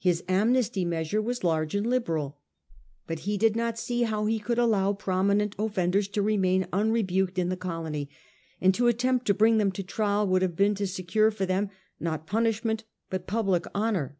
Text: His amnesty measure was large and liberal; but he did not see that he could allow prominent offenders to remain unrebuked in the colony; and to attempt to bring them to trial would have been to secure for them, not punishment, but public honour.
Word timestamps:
His 0.00 0.24
amnesty 0.28 0.84
measure 0.84 1.22
was 1.22 1.44
large 1.44 1.76
and 1.76 1.86
liberal; 1.86 2.40
but 3.06 3.20
he 3.20 3.38
did 3.38 3.54
not 3.54 3.78
see 3.78 4.04
that 4.04 4.26
he 4.26 4.40
could 4.40 4.58
allow 4.58 4.92
prominent 4.94 5.54
offenders 5.60 6.08
to 6.08 6.22
remain 6.22 6.66
unrebuked 6.72 7.38
in 7.38 7.50
the 7.50 7.56
colony; 7.56 8.10
and 8.60 8.74
to 8.74 8.88
attempt 8.88 9.26
to 9.26 9.32
bring 9.34 9.58
them 9.58 9.70
to 9.70 9.84
trial 9.84 10.26
would 10.26 10.42
have 10.42 10.56
been 10.56 10.74
to 10.74 10.88
secure 10.88 11.30
for 11.30 11.46
them, 11.46 11.70
not 12.00 12.26
punishment, 12.26 12.82
but 13.10 13.28
public 13.28 13.64
honour. 13.72 14.16